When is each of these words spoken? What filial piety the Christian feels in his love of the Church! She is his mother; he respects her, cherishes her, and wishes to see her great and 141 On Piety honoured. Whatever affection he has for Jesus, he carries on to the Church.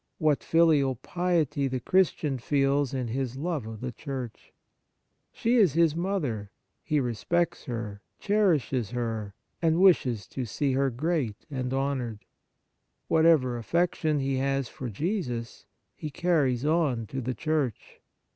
What 0.17 0.43
filial 0.43 0.95
piety 0.95 1.67
the 1.67 1.79
Christian 1.79 2.39
feels 2.39 2.91
in 2.91 3.09
his 3.09 3.37
love 3.37 3.67
of 3.67 3.81
the 3.81 3.91
Church! 3.91 4.51
She 5.31 5.57
is 5.57 5.73
his 5.73 5.95
mother; 5.95 6.49
he 6.83 6.99
respects 6.99 7.65
her, 7.65 8.01
cherishes 8.17 8.89
her, 8.89 9.35
and 9.61 9.79
wishes 9.79 10.25
to 10.29 10.43
see 10.43 10.71
her 10.73 10.89
great 10.89 11.45
and 11.51 11.71
141 11.71 11.83
On 11.83 11.97
Piety 11.97 12.01
honoured. 12.01 12.25
Whatever 13.09 13.57
affection 13.59 14.19
he 14.19 14.37
has 14.37 14.67
for 14.67 14.89
Jesus, 14.89 15.67
he 15.95 16.09
carries 16.09 16.65
on 16.65 17.05
to 17.05 17.21
the 17.21 17.35
Church. 17.35 18.01